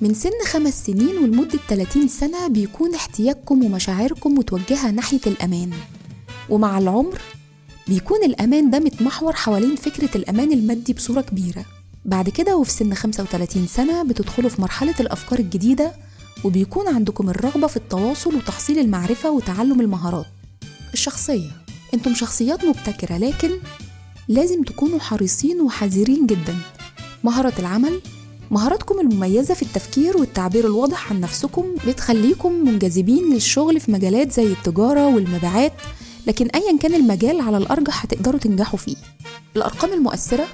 من 0.00 0.14
سن 0.14 0.30
خمس 0.46 0.86
سنين 0.86 1.18
ولمدة 1.18 1.58
30 1.68 2.08
سنة 2.08 2.48
بيكون 2.48 2.94
احتياجكم 2.94 3.64
ومشاعركم 3.64 4.34
متوجهة 4.34 4.90
ناحية 4.90 5.20
الأمان. 5.26 5.70
ومع 6.48 6.78
العمر 6.78 7.20
بيكون 7.88 8.24
الأمان 8.24 8.70
ده 8.70 8.78
متمحور 8.78 9.32
حوالين 9.32 9.76
فكرة 9.76 10.16
الأمان 10.16 10.52
المادي 10.52 10.92
بصورة 10.92 11.20
كبيرة. 11.20 11.64
بعد 12.04 12.28
كده 12.28 12.56
وفي 12.56 12.70
سن 12.70 12.94
35 12.94 13.66
سنة 13.66 14.02
بتدخلوا 14.02 14.50
في 14.50 14.60
مرحلة 14.62 14.94
الأفكار 15.00 15.38
الجديدة 15.38 15.92
وبيكون 16.44 16.88
عندكم 16.88 17.30
الرغبة 17.30 17.66
في 17.66 17.76
التواصل 17.76 18.34
وتحصيل 18.34 18.78
المعرفة 18.78 19.30
وتعلم 19.30 19.80
المهارات. 19.80 20.26
الشخصية. 20.92 21.50
أنتم 21.94 22.14
شخصيات 22.14 22.64
مبتكرة 22.64 23.16
لكن 23.18 23.50
لازم 24.28 24.62
تكونوا 24.62 24.98
حريصين 24.98 25.60
وحذرين 25.60 26.26
جدا. 26.26 26.56
مهارة 27.24 27.52
العمل 27.58 28.00
مهاراتكم 28.50 29.00
المميزة 29.00 29.54
في 29.54 29.62
التفكير 29.62 30.16
والتعبير 30.16 30.66
الواضح 30.66 31.10
عن 31.12 31.20
نفسكم 31.20 31.64
بتخليكم 31.86 32.52
منجذبين 32.52 33.32
للشغل 33.34 33.80
في 33.80 33.92
مجالات 33.92 34.32
زي 34.32 34.46
التجارة 34.46 35.06
والمبيعات 35.14 35.72
لكن 36.26 36.46
أيا 36.46 36.78
كان 36.78 36.94
المجال 36.94 37.40
على 37.40 37.56
الأرجح 37.56 38.04
هتقدروا 38.04 38.40
تنجحوا 38.40 38.78
فيه. 38.78 38.96
الأرقام 39.56 39.92
المؤثرة؟ 39.92 40.46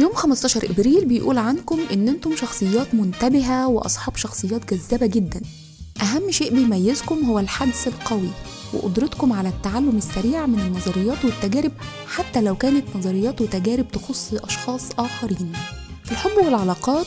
يوم 0.00 0.12
15 0.12 0.70
إبريل 0.70 1.04
بيقول 1.04 1.38
عنكم 1.38 1.78
إن 1.92 2.08
أنتم 2.08 2.36
شخصيات 2.36 2.94
منتبهة 2.94 3.68
وأصحاب 3.68 4.16
شخصيات 4.16 4.74
جذابة 4.74 5.06
جدا. 5.06 5.40
أهم 6.02 6.30
شيء 6.30 6.54
بيميزكم 6.54 7.24
هو 7.24 7.38
الحدس 7.38 7.86
القوي 7.88 8.30
وقدرتكم 8.74 9.32
على 9.32 9.48
التعلم 9.48 9.96
السريع 9.96 10.46
من 10.46 10.60
النظريات 10.60 11.24
والتجارب 11.24 11.72
حتى 12.06 12.40
لو 12.40 12.56
كانت 12.56 12.84
نظريات 12.96 13.40
وتجارب 13.40 13.88
تخص 13.88 14.34
أشخاص 14.34 14.82
آخرين. 14.98 15.52
الحب 16.10 16.30
والعلاقات 16.44 17.06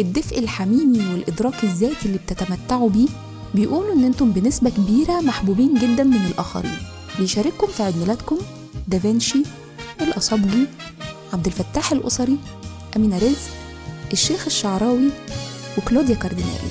الدفء 0.00 0.38
الحميمي 0.38 0.98
والإدراك 1.12 1.64
الذاتي 1.64 2.06
اللي 2.06 2.18
بتتمتعوا 2.18 2.88
بيه 2.90 3.08
بيقولوا 3.54 3.94
إن 3.94 4.04
أنتم 4.04 4.30
بنسبة 4.32 4.70
كبيرة 4.70 5.20
محبوبين 5.20 5.74
جدا 5.74 6.04
من 6.04 6.26
الآخرين. 6.26 6.78
بيشارككم 7.18 7.66
في 7.66 7.82
عيد 7.82 7.96
ميلادكم 7.96 8.38
دافنشي 8.88 9.42
الأصابجي 10.00 10.66
عبد 11.32 11.46
الفتاح 11.46 11.92
الأسري 11.92 12.38
أمينة 12.96 13.18
رزق 13.18 13.50
الشيخ 14.12 14.46
الشعراوي 14.46 15.08
وكلوديا 15.78 16.14
كاردينالي. 16.14 16.70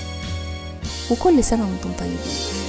وكل 1.12 1.44
سنة 1.44 1.62
وأنتم 1.70 1.92
طيبين. 2.00 2.63